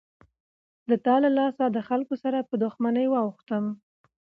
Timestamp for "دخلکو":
1.77-2.15